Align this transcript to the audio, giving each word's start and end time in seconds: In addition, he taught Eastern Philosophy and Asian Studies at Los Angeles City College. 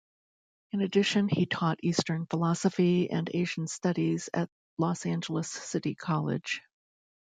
In 0.71 0.81
addition, 0.81 1.29
he 1.29 1.45
taught 1.45 1.79
Eastern 1.83 2.25
Philosophy 2.25 3.11
and 3.11 3.29
Asian 3.35 3.67
Studies 3.67 4.31
at 4.33 4.49
Los 4.79 5.05
Angeles 5.05 5.51
City 5.51 5.93
College. 5.93 6.63